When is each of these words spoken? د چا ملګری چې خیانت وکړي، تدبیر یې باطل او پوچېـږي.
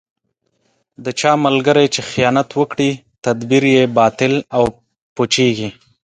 د 1.03 1.05
چا 1.19 1.31
ملګری 1.45 1.87
چې 1.93 2.01
خیانت 2.11 2.49
وکړي، 2.59 2.91
تدبیر 3.25 3.63
یې 3.75 3.83
باطل 3.99 4.33
او 4.57 4.63
پوچېـږي. 5.15 5.69